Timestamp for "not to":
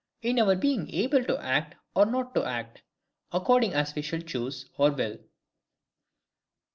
2.07-2.43